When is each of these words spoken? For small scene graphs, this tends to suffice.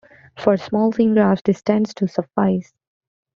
For 0.35 0.57
small 0.57 0.91
scene 0.91 1.13
graphs, 1.13 1.43
this 1.45 1.61
tends 1.61 1.93
to 1.93 2.07
suffice. 2.07 2.73